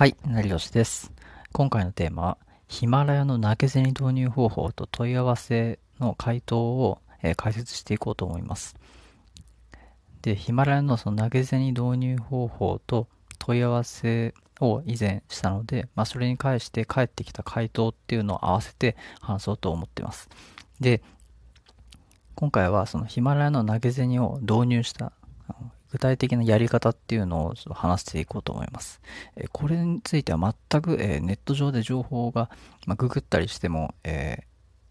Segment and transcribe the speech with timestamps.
[0.00, 1.12] はい、成吉です。
[1.52, 2.38] 今回のテーマは、
[2.68, 8.76] ヒマラヤの投げ銭導入方法と問い合わせの回答を、えー解説していこうと思います。
[10.22, 13.08] で、ヒマラヤのその投げ銭導入方法と
[13.38, 20.30] 問い合わせを以前したので、まあ、それに関して返ってきた回答っていうのを合わせて話そうと思っています。
[20.80, 21.02] で、
[22.36, 25.12] 今回はそのヒマラヤの投げ銭を導入した
[25.92, 29.00] 具体的なやり方っていうのをちょっと話していこうと思います。
[29.36, 32.50] えこれについては全く、えネット上で情報が、
[32.86, 34.44] まあ、ググったりしても、え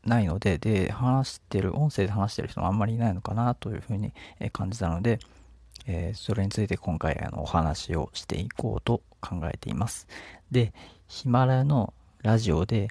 [0.05, 5.19] ないので、で、話してる、音声で話してる人もあんまりいないのかなというふうにえ感じたので、
[5.88, 10.07] えそれについて今回あのお話をしていこうと考えています。
[10.52, 10.73] で、
[11.07, 12.89] ヒマラヤのラジオで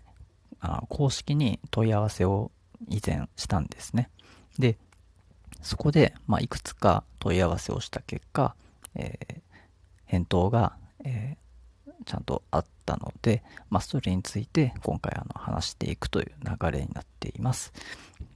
[0.61, 2.51] あ公式に問い合わせを
[2.89, 4.11] 以前したんですね。
[4.59, 4.77] で、
[5.63, 8.55] そこで、まあ、いくつか問い合わせをした結果、
[8.95, 9.39] えー
[10.07, 10.73] 返答が、
[11.05, 11.49] えー
[12.07, 17.73] ちゃんとあったので、まあ、それについて今回あの話していくという流れになっています。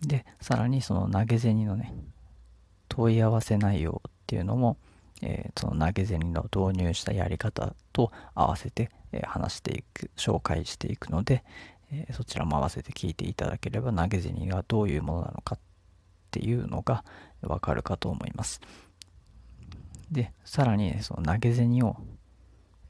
[0.03, 1.95] で、さらにその投げ銭のね、
[2.89, 4.77] 問い合わせ内容っていうのも、
[5.23, 11.42] えーその投げ銭の導入したやり方と合わせて、えー話していく、紹介していくので、
[11.92, 15.59] えーそちらも合わせて聞いていただければ投げ銭がどういうものなのかっ
[16.33, 17.05] ていうのが
[17.42, 18.61] わかるかと思います。
[20.11, 21.97] で、さらにその投げ銭を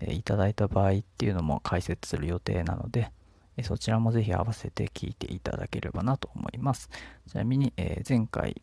[0.02, 3.12] えいただいた場合っていうのも解説する予定なので、
[3.62, 6.90] そちらもぜひ合わせて聞いていただければなと思います。
[7.28, 8.62] ちなみに、え前回、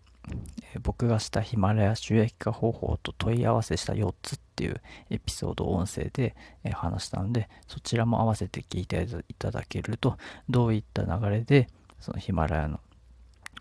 [0.73, 10.17] え僕がしたヒマラヤ収益化方法と問い合わせした4つっていうエピソード音声で、え話したので、そちらも合わせて聞いていただけると、
[10.49, 11.67] どういった流れで、
[11.99, 12.79] そのヒマラヤの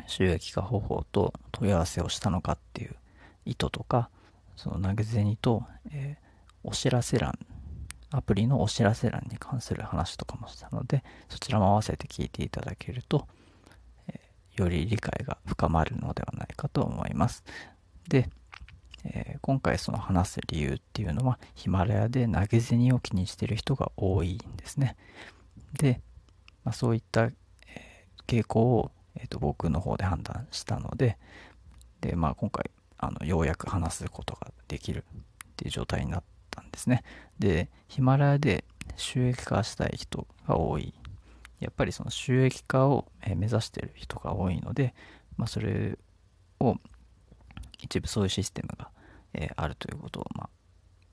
[0.07, 2.97] 収益化方法と問い合わせをしたのかっていう
[3.45, 4.11] 意図とか、
[4.57, 6.29] その投げ銭と、えー
[6.65, 7.39] お知らせ欄、
[8.11, 13.27] アプリのお知らせ欄に関する話とかもしたので、そちらも合わせて聞いていただけると、
[14.09, 17.45] えーより理解が深まるのではないかと思います。
[18.09, 18.29] で、
[19.05, 24.97] えー今回その話す理由っていうのは、ヒマラヤで投げ銭を気にしている人が多いんですね。
[25.75, 26.01] で、
[26.65, 27.33] まあ、そういった、え
[28.27, 31.19] 傾向を、えーと僕の方で判断したので、
[32.01, 35.23] で、まあ、今回あのようやく話すことができるっ
[35.57, 37.03] ていう状態になったんですね。
[37.39, 38.65] で、ヒマラヤで
[38.97, 40.95] 収益化したい人が多い。
[41.61, 43.07] やっぱりその収益化を
[43.37, 44.95] 目指してる人が多いので、
[45.37, 45.99] まあ、それ
[46.61, 46.77] を
[47.81, 48.91] 一部そういうシステムが、
[49.35, 50.51] えあるということを、まあ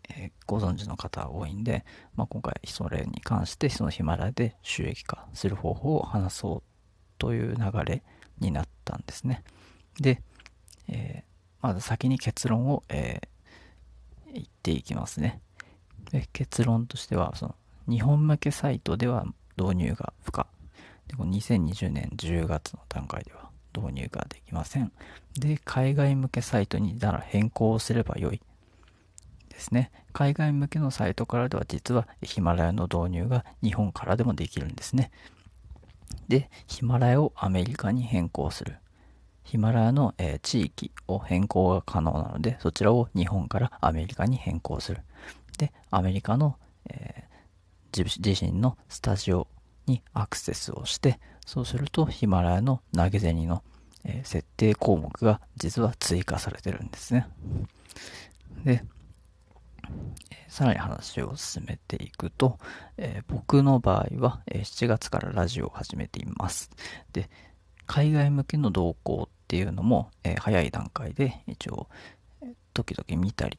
[0.10, 1.84] えご存知の方は多いんで、
[2.16, 6.75] まあ、今回それに関してそのヒマラヤで収益化する方法を話そう
[7.18, 8.04] という流れ
[8.40, 9.44] になったんですね。
[10.00, 10.22] で、
[10.88, 13.36] えーまず先に結論を、えー
[14.36, 15.40] 言っていきますね。
[16.12, 17.56] で結論としては、その
[17.88, 19.26] 日本向けサイトでは
[19.58, 20.46] 導入が不可。
[21.08, 24.92] でこの2020年10月の段階では導入ができません。
[25.40, 28.42] で、海外向けサイトになら変更をすればよい。
[29.50, 29.92] ですね。
[30.12, 35.12] 海外向けのサイトからでは実はヒマラヤの導入が日本からでもできるんですね。
[36.28, 38.78] で、ヒマラヤをアメリカに変更する。
[39.44, 45.02] ヒマラヤの、えー地域を変更が可能なので、そちらを日本からアメリカに変更する。
[45.58, 46.58] で、アメリカの、
[46.90, 47.36] えー
[47.98, 49.48] 自自身のスタジオ
[49.86, 53.64] にアクセスをして、そうするとヒマラヤの投げ銭の、
[54.04, 57.28] えー設定項目が実は追加されてるんですね。
[58.66, 58.84] で、
[60.48, 62.60] さらに話を進めていくと、
[62.98, 66.70] えー僕の場合は、えー7月からラジオを始めています。
[67.14, 67.30] で、
[67.86, 71.90] 海外向けの動向っていうのも、えー早い段階で一応、
[72.42, 73.58] え時々見たり、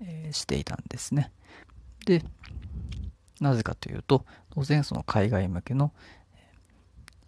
[0.00, 1.32] えーしていたんですね。
[2.06, 2.24] で、
[3.40, 5.92] なぜかというと、当然その海外向けの
[6.36, 6.38] え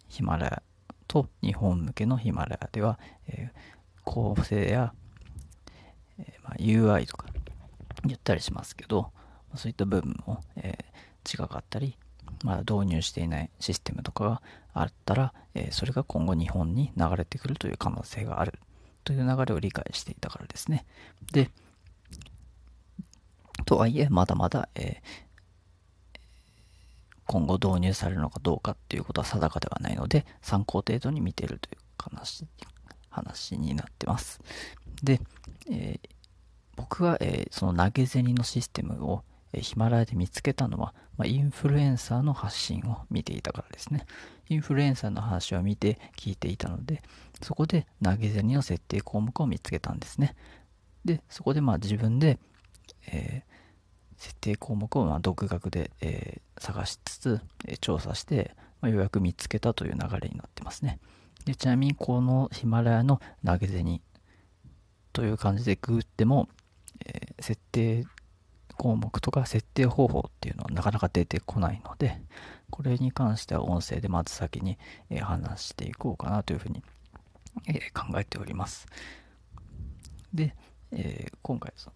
[0.07, 0.63] ヒマラヤ
[1.07, 3.51] と日本向けのヒマラヤでは、え
[4.03, 4.93] 構成や、
[6.19, 7.27] えまあ、UI とか
[8.07, 9.11] 言ったりしますけど、
[9.55, 10.85] そういった部分も、えー
[11.27, 11.97] 違かったり、
[12.43, 14.41] まだ導入していないシステムとかが
[14.75, 18.59] あったら、えーそれが今後日本に流れてくるという可能性がある
[19.03, 20.85] という流れを理解していたからですね。
[21.31, 21.49] で、
[23.65, 25.25] とはいえ、まだまだ、えー
[27.27, 32.45] 今後導入されるのかどうかっていうことは定かではないので、参考程度に見ているという話
[33.09, 34.41] 話になってます。
[35.01, 35.19] で、
[35.71, 36.14] えー
[36.75, 39.23] 僕は、えーその投げ銭のシステムを、
[39.53, 44.05] えヒマラヤで見つけたのは、まあ、インフルエンサーの発信を見ていたからですね。
[44.49, 47.01] インフルエンサーの話を見て聞いていたので、
[47.41, 50.35] そこで投げ銭の設定項目を見つけたんですね。
[51.05, 52.39] で、そこでまあ自分で、
[53.07, 53.55] えー
[54.17, 60.99] 設定項目をま独学で、えー、探しつつ、え調査して、まあ、ようやく見つけたという流れになってますね。
[61.45, 64.01] でちなみにこのヒマラヤの投げ銭
[65.13, 66.49] という感じでググっても、
[67.45, 68.05] 設定
[68.75, 72.19] 項目とか設定方法っていうのはなかなか出てこないので、
[72.71, 74.79] これに関しては音声でまず先に、
[75.21, 76.81] 話していこうかなというふうに、
[77.93, 78.87] 考えております。
[80.33, 80.55] で、
[80.91, 81.91] えー、今回そ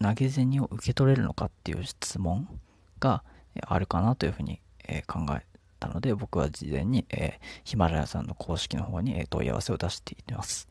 [0.00, 2.48] の投げ銭を受け取れるのかっていう質問
[2.98, 3.22] が
[3.62, 4.60] あるかなというふうに、
[5.06, 5.46] 考え
[5.78, 7.06] たので僕は事前に、
[7.62, 10.68] ヒマラヤさんの公式の方に、問い合わせを出しています。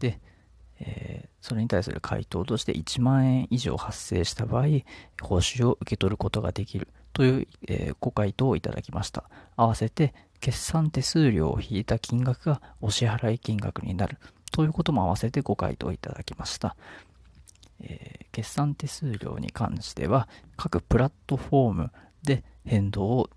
[0.00, 0.20] で、
[0.84, 4.66] え、それに対する回答として1万円以上発生した場合、
[5.20, 9.24] 報酬を受け取ることができるという、え、ご回答をいただきました。
[9.56, 14.18] 合わせて、決算手数料を引いた金額がお支払い金額になる
[14.50, 16.76] ということも合わせてご回答いただきました。
[17.80, 21.92] え、決算手数料に関しては、各プラットフォーム
[22.22, 23.30] で変動を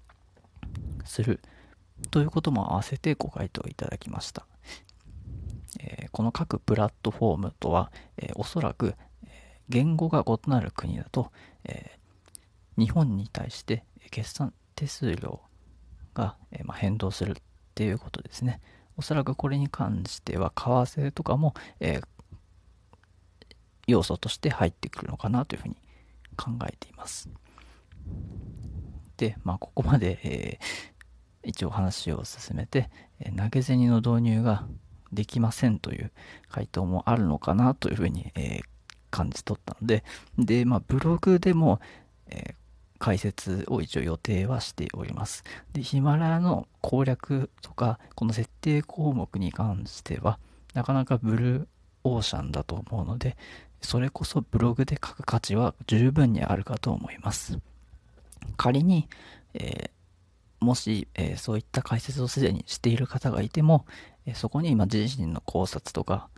[1.03, 1.41] する
[2.11, 4.45] ということも合わせてご回答いただきました。
[5.85, 11.31] え、この各プラットフォームとは、え、おそらく、え言語が異なる国だと、
[11.63, 11.99] え
[12.77, 15.41] 日本に対して決算手数料
[16.13, 17.35] が、えま変動するっ
[17.75, 18.61] ていうことですね。
[18.97, 22.01] おそらくこれに関しては、為替とかも、え
[23.87, 25.75] 要素として入ってくるのかなというふうに
[26.35, 27.29] 考えています。
[29.17, 30.59] で、まあ、ここまで、え、
[31.43, 32.89] 一応話を進めて、
[33.19, 34.67] え投げ銭の導入が
[35.11, 36.11] できませんという
[36.49, 38.63] 回答もあるのかなというふうに、えー、
[39.11, 40.03] 感じ取ったので、
[40.37, 41.79] で、まあ、ブログでも、
[42.27, 42.55] えー、
[42.99, 45.43] 解説を一応予定はしております。
[45.73, 50.39] で、ヒマラヤの攻略とか、この設定項目に関しては、
[50.73, 51.67] なかなかブルー
[52.03, 53.37] オーシャンだと思うので、
[53.81, 57.59] それこそブログで書く価値は十分にあるかと思います。
[58.57, 59.07] 仮に、
[59.53, 63.85] えー、もし、えー、そういった解説をすでにしている方がいても、
[64.25, 66.29] えそこに今自身の考察とか、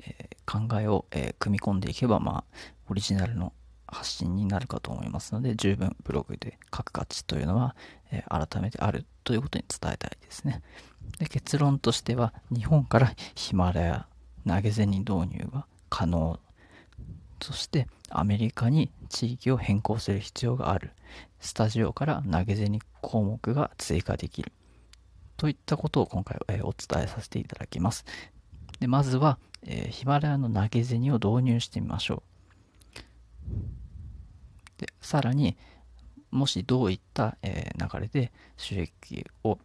[0.00, 2.44] え考えを、え組み込んでいけば、まあ、
[2.88, 3.52] オリジナルの
[3.86, 7.74] 発信になるかと思いますので、十分ブログで書く価値というのは、
[8.10, 10.62] え改めてあるということに伝えたいですね。
[11.18, 14.06] で結論としては、日本からヒマラヤ
[14.46, 16.38] 投げ銭導入が可能。
[17.42, 20.92] そして、アメリカに地域を変更する必要がある。
[21.40, 24.52] スタジオから投げ銭項目が追加できる。
[25.36, 28.04] といったことを今回、えお伝えさせていただきます。
[28.80, 32.22] でまずは、え、ヒマラヤの投げ銭を導入してみましょ
[32.96, 33.00] う。
[34.78, 35.56] でさらに、
[36.30, 39.58] もしどういった、え、流れで収益を、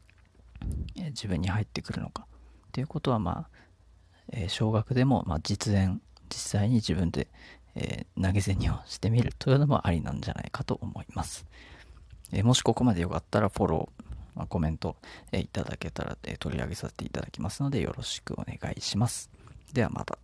[0.96, 2.26] え、自分に入ってくるのか
[2.72, 3.50] ということは、まあ、
[4.30, 7.28] えー、少額でも、まあ、実演、実際に自分で、
[7.74, 11.46] え投げ銭をしてみるというのもありなんじゃないかと思います。
[12.34, 14.96] えもしここまでよかったらフォロー、まあ、コメント、
[15.32, 19.30] えいただけたら、え取り上げさせていただきますのでよろしくお願いします。
[19.74, 20.18] ではまた。